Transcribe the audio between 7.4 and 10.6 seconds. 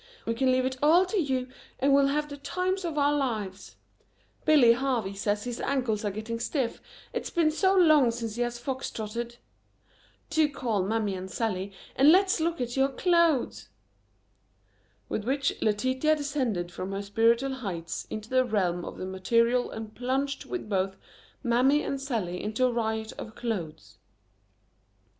so long since he has fox trotted. Do